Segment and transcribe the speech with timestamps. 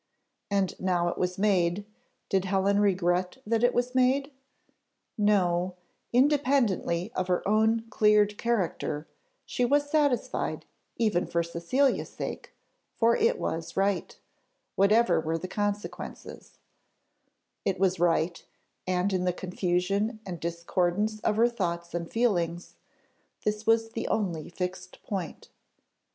[0.49, 1.85] and now it was made,
[2.27, 4.31] did Helen regret that it was made?
[5.15, 5.75] No,
[6.11, 9.07] independently of her own cleared character,
[9.45, 10.65] she was satisfied,
[10.97, 12.51] even for Cecilia's sake,
[12.95, 14.17] for it was right,
[14.75, 16.57] whatever were the consequences;
[17.63, 18.43] it was right,
[18.87, 22.73] and in the confusion and discordance of her thoughts and feelings,
[23.45, 25.49] this was the only fixed point.